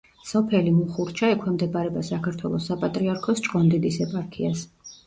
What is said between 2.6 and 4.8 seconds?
საპატრიარქოს ჭყონდიდის ეპარქიას.